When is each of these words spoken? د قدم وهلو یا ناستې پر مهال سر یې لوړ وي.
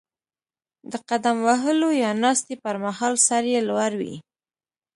د 0.91 0.93
قدم 1.09 1.37
وهلو 1.47 1.89
یا 2.03 2.11
ناستې 2.23 2.55
پر 2.63 2.75
مهال 2.83 3.13
سر 3.27 3.43
یې 3.53 3.59
لوړ 3.69 3.91
وي. 4.01 4.15